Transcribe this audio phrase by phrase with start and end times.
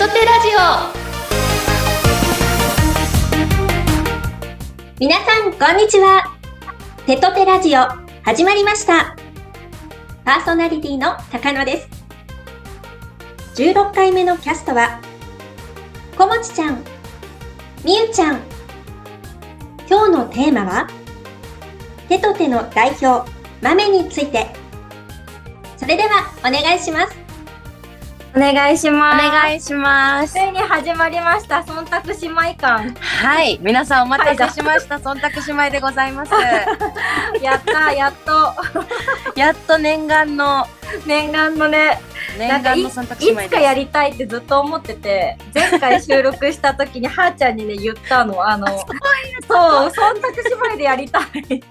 [0.00, 0.60] トテラジオ。
[4.98, 6.38] 皆さんこんにちは。
[7.04, 7.82] テトテラジオ
[8.22, 9.14] 始まりました。
[10.24, 11.88] パーソナリティの高野です。
[13.56, 15.02] 16回目のキャストは
[16.16, 16.82] こもちちゃん
[17.84, 18.40] みゆちゃん。
[19.86, 20.88] 今日のテーマは
[22.08, 23.30] テトテの代表
[23.60, 24.46] 豆について。
[25.76, 27.29] それではお願いします。
[28.34, 29.26] お願いします。
[29.26, 30.38] お願いしますつ。
[30.38, 31.62] いに始まりました。
[31.62, 32.90] 忖度姉妹館。
[33.00, 34.96] はい、皆さんお待たせしました。
[34.98, 36.32] 忖度姉妹でございます。
[37.42, 38.54] やった、やっと。
[39.34, 40.68] やっと念願の
[41.06, 42.00] 念願のね、
[42.38, 48.46] 念願の忖度姉妹いつかやりたいってずっと思ってて、前回収録した時にはーちゃんにね、言ったの。
[48.46, 48.78] あの、そう、
[49.48, 51.54] 忖度姉妹でやりたいって。
[51.56, 51.62] い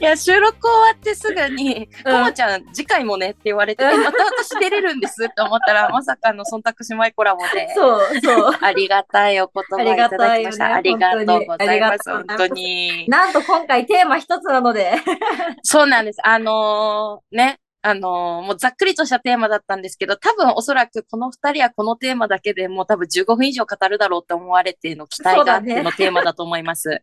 [0.00, 7.72] や、収録終わってすぐに、うんちゃん、次回もねって言われて、えまた私出れるんですって思ったら、 まさかの忖度姉妹コラボで。
[7.74, 8.52] そう、そう。
[8.60, 10.66] ありがたいお言葉いただきました。
[10.66, 12.10] あありりがとうございます。
[12.10, 13.06] 本本当に当に。
[13.08, 14.92] なんと今回テーマ一つなので。
[15.62, 16.20] そうなんです。
[16.22, 17.58] あのーね。
[17.86, 27.00] あのーもうざっくりとしたテーマだったんですけど、多分おそらくこの二人はこのテーマだけでもう多分15分以上語るだろうって思われての期待があってのテーマだと思います。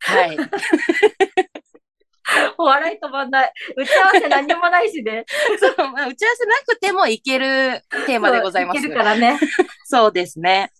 [0.00, 0.36] はい。
[2.58, 3.52] お笑い止まんない。
[3.76, 5.24] 打ち合わせ何にもないしね。
[5.58, 8.78] そうまあ打ち合わせなくてもいけるテーマでございます。
[8.78, 9.40] いけるからね。
[9.86, 10.70] そうですね。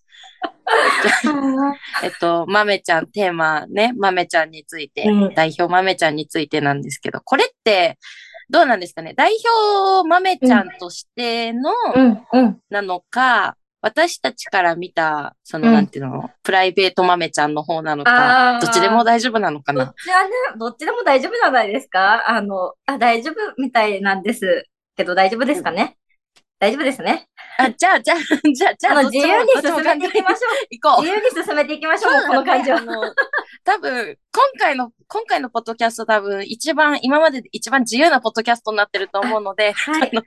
[2.03, 7.98] えっと、まめちゃん、テーマね、まめちゃんについて、うん代表まめちゃんについてなんですけど、これって、
[8.50, 9.14] どうなんですかね。
[9.14, 12.58] 代表まめちゃんとしての、うん、うん。
[12.70, 15.74] なのか、私たちから見た、その、うん。
[15.74, 19.94] なんていうの、プライベートまめちゃんの方なのか、どっちでも大丈夫なのかどっな。
[20.02, 22.28] ちはね、どっちでも大丈夫じゃないですか？
[22.28, 24.64] あの、あ、大丈夫みたいなんです
[24.96, 25.96] けど、大丈夫ですかね？
[26.58, 27.28] 大丈夫ですね。
[27.61, 28.19] あ、じゃあ、じゃあ、
[28.55, 31.03] じゃあ、じゃあ、自由に進めていきましょ行こう。
[31.03, 31.03] う。
[31.03, 32.81] 自由に進めていきましょう、この感じはあ。
[32.81, 33.14] の、
[33.64, 40.23] 多分、今回の、今回のポッドキャスト多分、一番、今までで一番自由なポッドキャストになってると思うので、はいあの、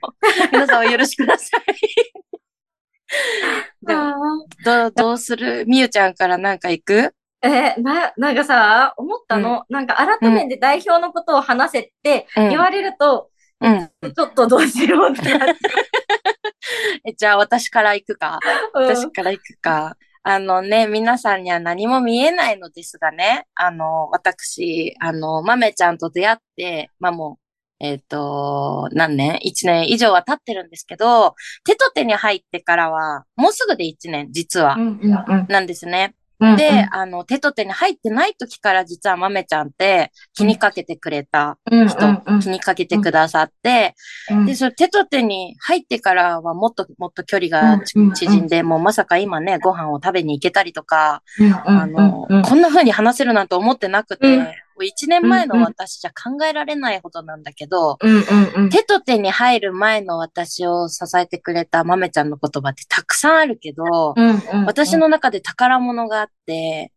[0.52, 1.62] 皆さんお許しください。
[3.82, 4.14] でも
[4.64, 5.64] どう、どうする？
[5.66, 7.14] みゆちゃんからなんか行く？
[7.42, 13.90] えーな、なんかさ、思ったの、なんか改めて代表のことを話せってうん言われると、うん。
[14.14, 15.58] ちょっとどうしようってなっち
[17.04, 18.38] え、じゃあ私から行くか。
[18.74, 19.96] 私から行くか。
[20.24, 27.38] あのね、皆さんには何も見えないのですがね、あの、私、あの、まめちゃんと出会って、まあも
[27.80, 31.34] う、えっ、と、何年 ?1 年以上は経ってるんですけど、
[31.64, 36.14] 手と手に入ってからは、もうすぐで1年、実はう、んうんうんなんですね。
[36.42, 36.56] うん。
[36.56, 43.94] で、あの、手と手に入ってない時から実はまめちゃんって気にかけてくれたうん、人、気にかけてくださって、
[44.30, 44.46] うん。
[44.46, 48.14] で、それ手と手に入ってからはもっともっと距離がちうんうんうん。
[48.14, 57.98] 縮んで、もうまさか今ね、ご飯を食べに行けたりとか、うんあの、こんな風に話せるなんて思ってなくて、うんもう一年前の私じゃ考えられないほどなんだけど。
[58.70, 64.14] 手と手に入る前の私を支えてくれた豆ちゃんの言葉ってたくさんあるけど、
[64.66, 66.92] 私、の中で宝物があって、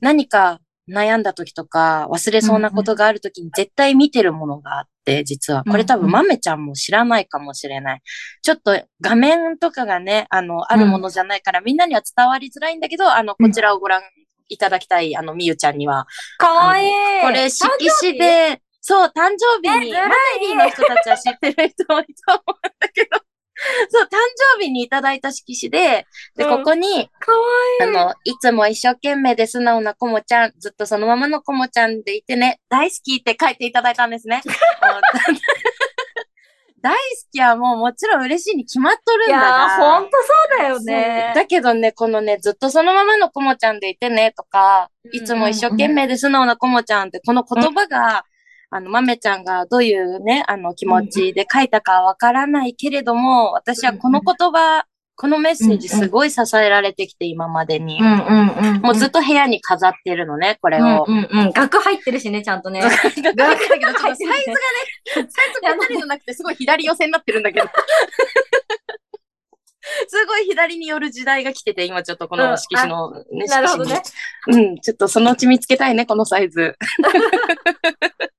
[0.00, 5.64] 何か悩んだ時とか忘れそうなことがある時に絶対見てるものがあって、実は。
[5.64, 8.02] これ多分うんうん豆ちゃんも知らないかもしれない。
[8.42, 14.02] ちょっと画面とかがね、あの、あるものじゃないからみんなには伝わりづらいんだけど、あの、こちらをご覧
[14.48, 16.06] いただきたい、あの、みゆちゃんには。
[16.38, 16.90] かわいい。
[17.22, 17.68] これ色
[18.00, 23.24] 紙で、そう、誕生日に、マネリーの人たちは知ってる人もいると思うんだけど、
[23.88, 24.08] そう、誕
[24.56, 26.06] 生日にいただいた色紙で、
[26.36, 27.38] で、うんここに、かわ
[27.80, 27.96] いい。
[27.96, 34.42] あの、いつも一生懸命で素直なこもちゃん、ずっとそのままのこもちゃんでいてね、大好きって書いていただいたんですね。
[36.84, 36.98] 大好
[37.32, 39.46] きはもうもちろん嬉しいに決まっとるんいだが。
[39.46, 40.10] やー、ほんと
[40.50, 41.32] そうだよね。
[41.34, 48.26] だけどね、このね、ずっとそのままのこもちゃんでいてねとか、うんいつも一生懸命で素直なこもちゃんって、この言葉が、
[48.68, 54.84] あの、まめちゃんがどういうね、あの気持ちで書いたかわからないけれども、私はこの言葉、
[55.16, 58.04] このメッセージすごい支えられてきて、今までにう。
[58.04, 58.80] んうんうん。
[58.80, 61.04] もうずっと部屋に飾ってるのね、これを。
[61.06, 61.50] うんうんうん。
[61.52, 62.80] 額入ってるしね、ちゃんとね。
[62.80, 64.40] だけど、ちょっとサイズがね、
[65.14, 65.30] サイズ
[65.60, 67.66] ぴったりじゃなくて、すごい左寄せになってるんだけど。
[70.08, 74.02] すごい左に寄る時代が来てて、今ちょっとこの色紙の、ね、なるほどね。
[74.48, 76.76] うん、ちょっとそのうち見つけたいね、このサイズ。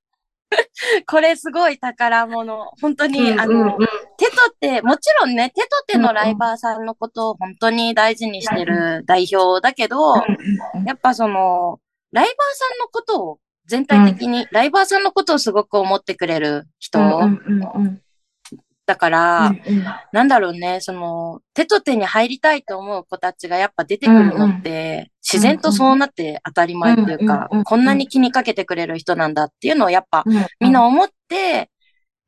[1.08, 2.72] これすごい宝物。
[2.82, 3.78] 本当に、あの、
[4.18, 10.16] 手と手、もちろんね、手と手のライバーさんのことを本当に大事にしてる代表だけど、
[10.86, 11.80] やっぱその、
[12.12, 17.12] ライバーさんのことを全体的に、ライバーさんのことをすごく思ってくれる人っ
[18.86, 31.70] だから、うんうんなんだろうね、その、手と手に入りたいと思う子たちがやっぱ出てくるのって、自然とそうなって当たり前っていうかうんうんうん、こんなに気にかけてくれる人なんだっていうのをやっぱうんみんな思って、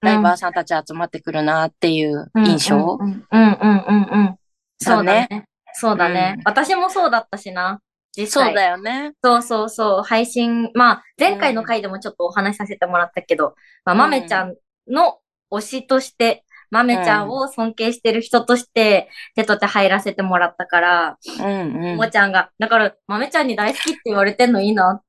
[0.02, 2.98] ライバーさんたち集まってくるなっていう印象？
[3.00, 4.36] うんうんうんうんうんうん。
[4.80, 5.46] そうだね。
[5.74, 6.42] そうだねうん。
[6.46, 7.80] 私もそうだったしな。
[8.16, 8.46] 実際。
[8.48, 9.14] そうだよね。
[9.24, 10.04] そうそうそう。
[10.04, 13.56] 配信、まあ、前回の回でもちょっとお話しさせてもらったけど、
[13.86, 14.56] まあ、うんまめちゃん
[14.88, 15.20] の
[15.52, 21.46] 推しとして、まめちゃんを尊敬してる人として、手と手入らせてもらったから、うん
[21.92, 21.98] うん。
[21.98, 25.02] もちゃんが、だから、まめちゃんに大好きって言われてんのいいな。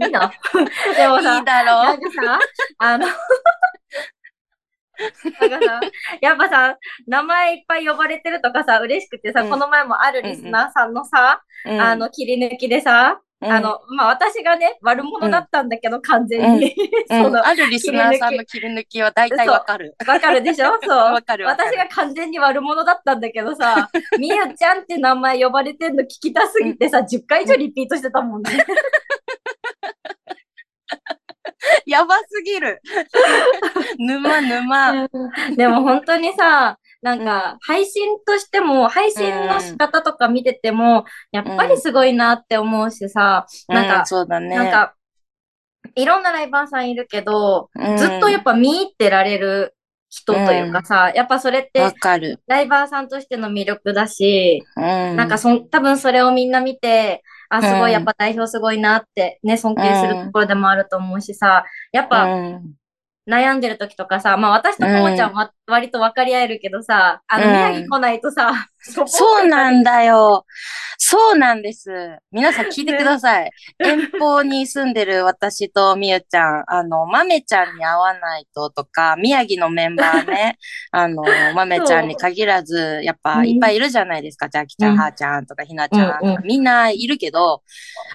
[0.00, 0.32] いいな。
[0.96, 2.38] でもさ、いいだろなんかさ、
[2.78, 3.06] あの、
[5.40, 5.80] なんかさ、
[6.20, 16.74] やっぱさ、名前いっぱい呼ばれてるとかさ、嬉しくてさ、うんこの前もあるリスナーさんのさ、うんあの、切り抜きでさ、うんあの、まあ、私がね、悪者だったんだけど、完全に。
[17.08, 19.94] うん その、あるリスナーさんの切り抜きは大体わかる。
[20.06, 20.72] わかるでしょ？
[20.82, 20.90] そう。
[20.96, 23.88] わかるわかる私が完全に悪者だったんだけどさ、
[24.18, 28.50] みゆちゃんって名前呼ばれてんの聞きたすぎてさ、10回以上リピートしてたもんね。
[31.86, 32.80] やばすぎる。
[33.98, 35.08] 沼沼。
[35.56, 44.56] でも本当にさ、なんか、配信としても、配信の仕方とか見てても、やっぱりすごいなって思うしさ、なんかうん、そうだね。
[44.56, 44.94] なんか、
[45.94, 49.76] いろんなライバーさんいるけど、うん、ずっとやっぱ見入ってられる
[50.10, 51.80] 人というかさ、やっぱそれって。
[52.46, 55.16] ライバーさんとしての魅力だし、うん。
[55.16, 57.90] なんかそん、多分それをみんな見て、あ、すごうん。
[57.90, 62.74] い、やっぱ代表すごいなって、ね、尊敬するところでもあると思うしさ、やっぱうん、
[63.28, 70.46] 悩んでる時とかさ、まあ私とこもちゃんは割と分かり合えるけどさ、あの、うん宮城来ないとさ、 そうなんだよ。
[70.96, 71.90] そうなんです。
[72.32, 73.50] 皆さん聞いてください。
[73.78, 80.58] 遠方に住んでる私とみゆちゃん、あの、まめちゃんに会わないととか、宮城のメンバーね、
[80.90, 81.22] あの、
[81.54, 84.48] まめちゃんに限らず、やっぱいっぱいいるじゃないですか。
[84.48, 87.62] じゃあきちゃん、うんはーちゃんとかひなちゃんとか、うんうんみんないるけど、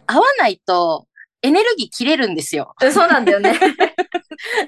[0.07, 1.05] 会わないと
[1.43, 2.73] エネルギー切れるんですよ。
[2.91, 3.53] そうなんだよね。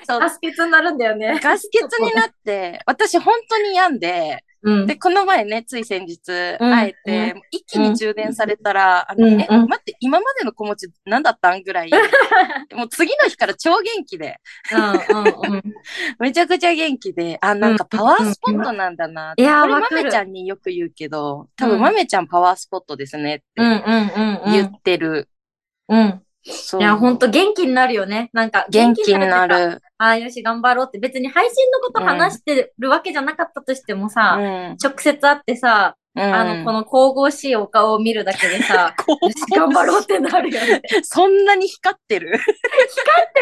[0.08, 1.40] そうガス欠になるんだよね。
[1.42, 4.88] ガス欠になって、私本当に病んで、うん。
[4.88, 6.20] で、この前ね、つい先日
[6.60, 11.92] うん会えて、一気に充電されたら、あの、え、うんうん待って、今までの子持ち何だったんぐらい、
[12.74, 14.38] もう次の日から超元気で、
[14.72, 15.64] うんうんうん。
[16.20, 19.34] めちゃくちゃ元気で、あ、なんかパワースポットなんだな。
[19.38, 24.52] いやーこれわかるまめちゃんによく言うけど、多うん分まめちゃんパワースポットですねってうんうんうんうん。
[24.52, 25.30] 言ってる。
[25.90, 26.25] うん。
[26.46, 28.30] いや、ほんと元気になるよね。
[28.32, 29.48] なんか、元気にな。
[29.48, 29.82] る。
[29.98, 31.00] ああ、よし、頑張ろうって。
[31.00, 34.78] 別に配信のこと話してるわけじゃなかったとしてもうさ、ん。
[34.82, 38.96] 直接会ってさ、うん、あの、この神々しいお顔を見るだけでさ、
[39.54, 40.82] 頑張ろうってなるよね。
[41.04, 42.38] そんなに光ってる？
[42.38, 42.48] 光っ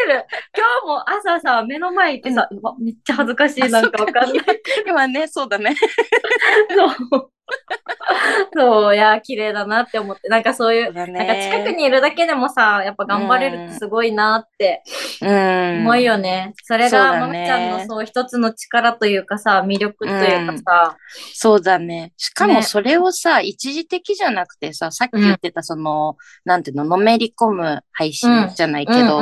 [0.07, 0.25] てる
[0.57, 4.45] 今日も朝さ、目の前行ってさ、うわめっちゃ恥ずかしい、なんかわかんない。
[4.87, 5.75] 今ね、そうだね。
[7.11, 7.29] そう。
[8.55, 10.27] そう、いや、綺麗だなって思って。
[10.29, 14.83] なんかそういう、なんか近くにいるだけでもさ、やっぱ頑張れるってすごいなって
[15.21, 15.79] うん。
[15.81, 16.53] 思うよね。
[16.63, 20.97] それが、まめちゃんのそう一つの力というかさ、魅力というかさ、
[21.33, 22.13] そうだね。
[22.17, 29.19] しかもねそれをさ、一時的じゃなくてさ、さっき言ってたその、なんていうの、のめり込む配信じゃないけど。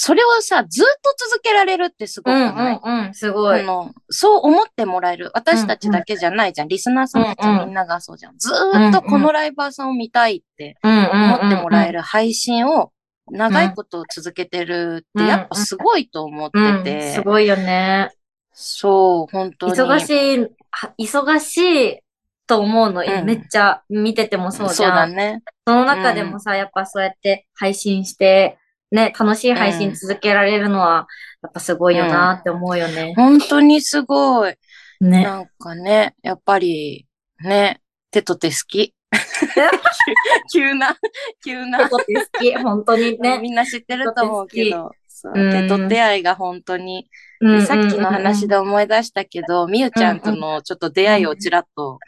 [0.00, 3.60] それをさ、ずっと続けられるってすごくうんない、うんうん、すごい。
[3.60, 5.32] あのそう思ってもらえる。
[5.34, 6.68] 私たちだけじゃないじゃん。
[6.68, 8.38] リスナーさんみんながそうじゃん。
[8.38, 11.98] ずーっとこのライバーさんを見たいってうん思ってもらえる。
[11.98, 12.92] る配信を
[13.30, 17.12] 長いこと続けてるってやっぱすごいと思ってうん、て。
[17.12, 18.10] すごいよね。
[18.52, 19.72] そう、本当に。
[19.72, 20.38] 忙しい、
[20.70, 22.00] は忙しい
[22.46, 25.10] と思うの、うんめっちゃ見ててもそうじそうゃん。
[25.10, 25.42] だね。
[25.66, 28.58] その中でもさ、やっぱそうやって配信して、
[28.90, 31.06] ね、楽しい配信続けられるのは、
[31.42, 33.12] やっぱすごいよなって思うよね。
[33.16, 34.54] 本当にすごい。
[35.00, 35.22] ね。
[35.24, 37.06] なんかね、やっぱり、
[37.44, 37.80] ね、
[38.10, 38.94] 手と手好き。
[40.52, 40.96] 急な、
[41.44, 41.84] 急な。
[41.84, 43.38] 手と手好き、本当にね。
[43.38, 44.90] みんな知ってると思うけど、
[45.34, 47.08] 手と手合いが本当に、
[47.40, 48.48] うんさっきの話で。
[48.48, 51.98] で思い出したけど、みゆちゃんとのちょっと出会いをちらっと、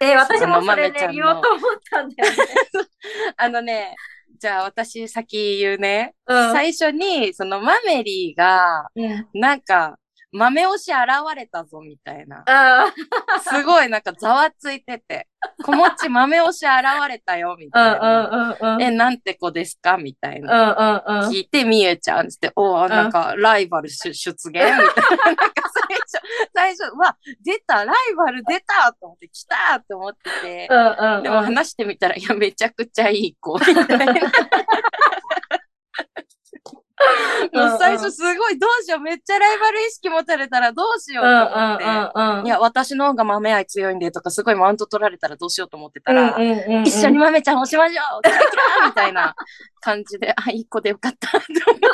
[0.00, 2.36] え、私もそれあの豆ちゃね、んの言おうと思ったんだよね。
[3.36, 3.94] あのね、
[4.40, 6.14] じゃあ私先言うね。
[6.26, 9.28] うん最初に、そのマメリーが、うん。
[9.34, 9.98] なんか、
[10.32, 12.44] 豆推し現れたぞみたいな。
[12.46, 12.92] あ
[13.42, 15.26] すごいなんかざわついてて、
[15.64, 18.78] 子持ち豆推し現れたよみたいあ、な。
[18.80, 21.28] え、なんて子ですかみたいうんな。
[21.30, 24.76] 聞いて、みゆちゃんつって、おーなんか、ライバル出出現みたいな。
[24.78, 24.94] なんか
[25.88, 26.20] 最初、
[26.54, 30.68] 最初、うわ、出た、ライバル出たと思って、来たって思ってて。
[31.22, 33.74] でも話してみたら、いや、めちゃくちゃいい子、みたい
[34.06, 34.14] な。
[37.78, 41.84] 最初すごい、どうしよう、めっちゃライバル意識持たれたらどうしよううんと思って。
[41.84, 42.46] うんうん。
[42.46, 49.34] いや、私の方が豆愛強いんでとか、すごいマウント取られたらどうしようと思ってたら、うんうんうんうん一緒に豆ちゃん押しましょうみたいな
[49.80, 51.88] 感じで、 あ、いい子でよかったって思って。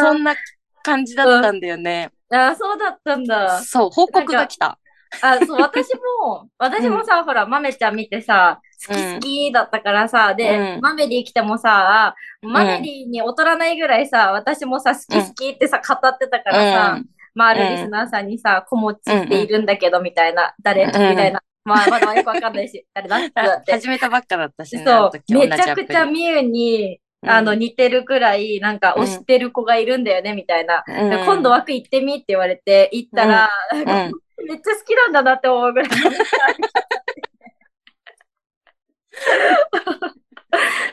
[0.00, 0.34] そんな
[0.82, 2.10] 感じだったんだよね。
[2.30, 3.60] あ、そうだったんだ。
[3.62, 4.78] そう、報告が来た。
[5.22, 10.80] あ、そう、私も、私もさ、ほら、豆ちゃん見てさ、好き好きだったからさ、で、うん。
[10.80, 17.06] マメリー来てもさ、マメリーに劣らないぐらいさ、私もさ、好き好きってさ、語ってたからさ、うん。
[17.34, 20.84] まあ、あるリスナーさんにさ、子持ちっているんだけど、みたいな、誰？
[20.86, 20.92] みん。
[20.92, 21.42] たいな。
[21.64, 23.72] まあ、まだよくわかんないし、 誰だって。
[23.72, 24.84] 始めたばっかだったしね。
[24.84, 27.30] そう、めちゃくちゃ同じミユに、うん。
[27.30, 29.02] あの、似てるくらい、なんか、うん。
[29.02, 30.82] 推してる子がいるんだよね、みたいな。
[30.86, 34.12] 今度枠行ってみって言われて、行ったら、なんかうん
[34.50, 35.90] めっちゃ好きなんだなって思うぐらい。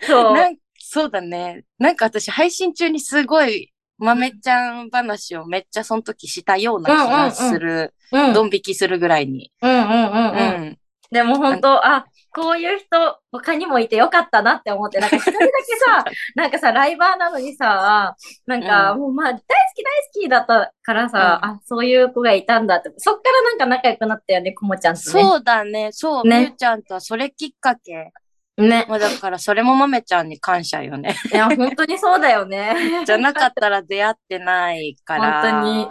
[0.06, 0.36] そう。
[0.78, 1.64] そうだね。
[1.80, 7.96] なんか私配信中にすごい豆ちゃん話をめっちゃその時したような気がする。
[8.12, 8.34] うん。
[8.34, 9.52] ドン引きするぐらいに。
[9.64, 10.66] うんうんうんううん。
[10.66, 10.78] ん。
[11.10, 12.06] でも本当、あ、
[12.38, 18.16] こういう人、他にもいてよかったなって思って、なんか一人だけさ、 なんかさ、ライバーなのにさ、
[18.46, 19.42] なんか、もうまあ、大好
[19.76, 25.04] き大好きだったからさ、うあ、そういう子がいたんだって、そっからなんか仲良くなったよね、こもちゃんとね。
[25.04, 25.90] そうだね。
[25.92, 28.12] そう、みねゆちゃんとはそれきっかけ。
[28.58, 28.86] ね。
[28.88, 31.16] まあだからそれも豆ちゃんに感謝よね。
[31.32, 32.76] いや、本当にそうだよね。
[33.06, 35.42] じゃなかったら出会ってないから。
[35.42, 35.88] 本当に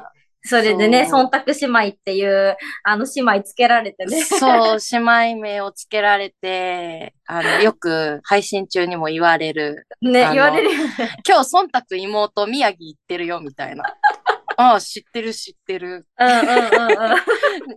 [0.46, 4.22] それでね、忖度姉妹っていう、あの姉妹つけられてね。
[4.22, 9.86] そう、姉妹名をつけられて、あの、 よく配信中にも言われる。
[10.00, 10.92] ね、言われるよね。
[11.26, 13.84] 今日、忖度妹、宮城行ってるよ、みたいな。
[14.56, 16.06] ああ、知ってる、知ってる。
[16.18, 17.16] うんうんうんうん。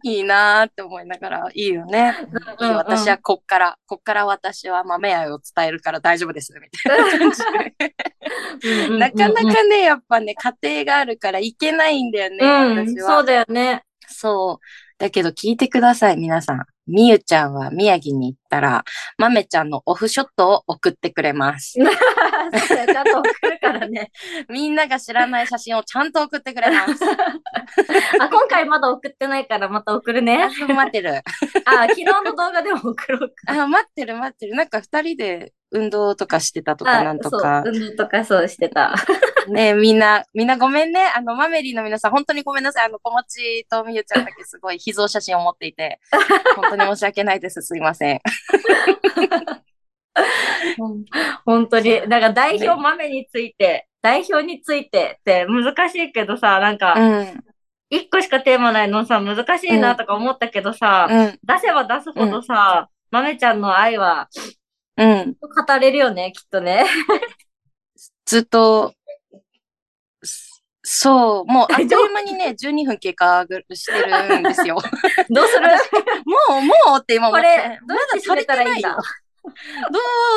[0.03, 2.15] いいなーって思いながら、いいよね。
[2.59, 7.41] うんうん私はこっから、こっから私は豆愛を伝えるから大丈夫です、みたいな感じ
[8.61, 8.97] で。
[8.97, 13.17] なかなかね、やっぱね、家庭があるからいけないんだよね、うん、私は。
[13.17, 13.83] そうだよね。
[14.07, 14.65] そう。
[14.97, 16.65] だけど聞いてください、皆さん。
[16.89, 18.83] みゆちゃんは宮城に行ったら、
[19.17, 21.77] まめちゃんのオフショットを送ってくれます。
[21.79, 24.11] そうだよちゃんと送るからね。
[24.49, 27.03] みんなが知らない写真をちゃんと送ってくれます。
[28.19, 30.43] あ、今回まだ送ってないからまた送るね。
[30.43, 31.15] あ待ってる。
[31.65, 33.61] あ、昨日の動画でも送ろうか。
[33.61, 34.55] あ、待ってる、待ってる。
[34.55, 37.73] なんか二人で運動とかしてたとかあなんとかそう、。
[37.73, 38.95] 運動とかそうしてた。
[39.49, 41.01] ねみんな、みんなごめんね。
[41.15, 42.85] あの、マメリーの皆さん、本当にごめんなさい。
[42.85, 45.99] あの、小持とみゆちゃんだけすごい秘蔵写真を持っていて、
[46.55, 47.61] 本当に申し訳ないです。
[47.61, 48.21] すいません。
[51.45, 52.07] 本当に。
[52.07, 57.43] なんか代表豆について、代表についてって難しいけどさ、なんうか、ん。
[57.89, 61.39] 一個しかテーマないのさ、難しいなとか思ったけどさ、うん。
[61.43, 64.29] 出せば出すほどさ、豆ちゃんの愛は
[64.99, 65.35] うん。
[65.39, 66.85] 語れるよね、きっとね。
[68.25, 68.95] ずっと、す
[70.91, 74.75] そう、もうあっという間にね、12分経過してるんですよ。
[75.29, 75.67] どうする？
[76.25, 77.45] もう、もうって今思って。
[77.45, 78.95] これ、どうやってたらいいんだ？
[78.95, 78.99] ど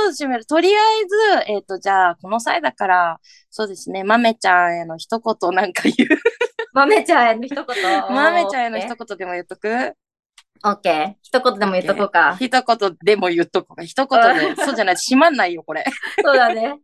[0.08, 0.44] う締める？
[0.44, 3.18] とりあえず、えっ、と、じゃあ、この際だから、
[3.48, 6.20] そうですね、まめちゃんへの一言なんか言う。
[6.74, 7.64] 豆ちゃんへの一言。
[8.14, 9.94] まめちゃんへの一言でも言っとく？
[10.64, 11.14] オッケー。
[11.22, 12.36] 一言でも言っとこうか。
[12.38, 13.84] 一言でも言っとこうか。
[13.84, 14.62] 一言で。
[14.62, 15.82] そうじゃないと閉まんないよ、これ。
[16.22, 16.78] そうだね。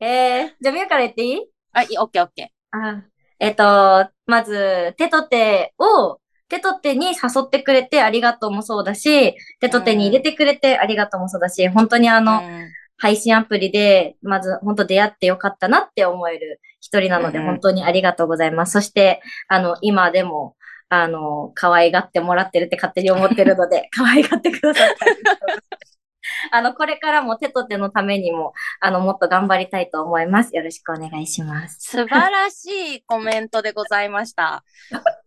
[0.00, 1.46] えー、じゃあ、みゆから言っていい？
[1.74, 3.02] あ、いい、オッケーオッケあ
[3.38, 7.12] えっ、と、まず、手と手を、手と手に誘
[7.42, 12.20] ってくれてありがとうもそうだし、手と手に入れてくれてありがとうもそうだし、本当にあー。
[12.20, 18.72] の、うん配信アプリで、まず本当出会ってよかったなって思える一人なので、うん本当にありがとうございます。
[18.72, 20.54] そして、あの、今でも、
[20.90, 25.99] あの、可愛がってもらってるって勝手に思ってるので、 可愛がってくださってありがとうございます。
[26.52, 30.54] あの、これからも手と手のためにも、あの、もっと頑張りたいと思います。
[30.54, 31.78] よろしくお願いします。
[31.80, 34.64] 素晴らしいコメントでございました。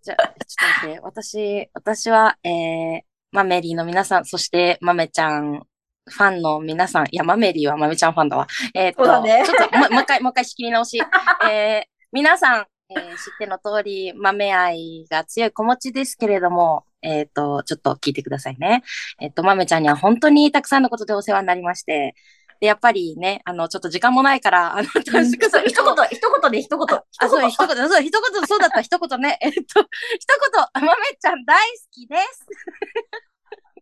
[0.01, 0.33] じゃあ、ちょっ
[0.81, 5.63] と待って、私、私は、えー、マメリーの皆さん、そして、マメちゃん、
[6.05, 8.47] ファンの皆さん、いや、マメリーはマメちゃんファンだわ。
[8.75, 10.99] えーっと、ねちょっともう、もう一回、もう一回仕切り直し。
[11.49, 18.83] えー、皆さん、えー知っての通り、豆愛が強い子持ちですけれども、えーっと、ちょっと聞いてくださいね。
[19.21, 22.15] えーっと、豆ちゃんには本当にたくさんのことでお世話になりまして、
[22.59, 26.99] で、やっぱりね、あの、ちょっと時間もないから、あの、短縮する一言、一言で一言。
[27.19, 29.37] あ、そう、一言、そう、一言、そうだった、一言ね。
[29.41, 32.47] えっと、一言、まめちゃん大好きです。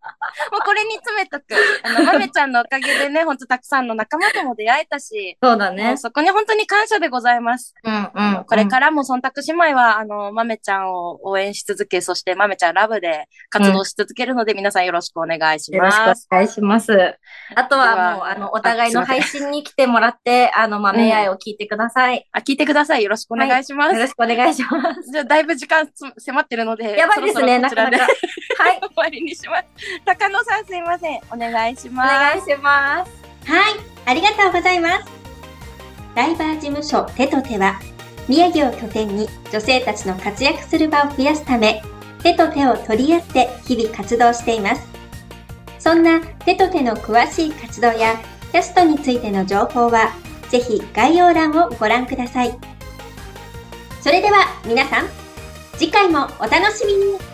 [0.51, 1.45] もうこれに詰めとく。
[1.83, 5.97] あの、まめちゃんのおかげでね、ほんとたくさんの仲間とも出会えたし、そうだね。
[5.97, 7.73] そこに本当に感謝でございます。
[7.83, 8.45] うんうん。
[8.45, 16.27] これからも忖度姉妹は、あの、まめちゃんを応援し続け、そしてまめちゃんラブで活動し続けるので、皆さんよろしくお願いしよろしくます。
[16.31, 16.91] お願いします。
[17.55, 22.27] あとでははもう、あの、お互いの配信に来てもらって、あの、豆愛を聞いてください。
[22.31, 23.03] あ、聞いてください。
[23.03, 23.95] よろしくお願いします。
[23.95, 25.11] よろしくお願いします。
[25.11, 28.07] じゃあ、だいぶ時間つ迫ってるので、やばいですね、そろそろこちらでなかなか。
[28.63, 28.79] はい。
[28.81, 29.65] 終わりにします。
[30.05, 31.19] 高野さんすいません。
[31.31, 32.09] お願いします。
[32.09, 33.11] 願いします。
[33.45, 33.73] はい、
[34.05, 35.05] ありがとうございます。
[36.15, 37.79] ライバー事務所手と手は、
[38.27, 41.81] 宮城を拠点に女性たちの活躍する場を増やすため、
[42.23, 44.87] 手と手を取り合って日々活動しています。
[45.79, 48.19] そんな手と手の詳しい活動や
[48.51, 50.13] キャストについての情報は、
[50.49, 52.57] ぜひ概要欄をご覧ください。
[54.01, 55.07] それでは皆さん、
[55.77, 57.30] 次回もお楽しみに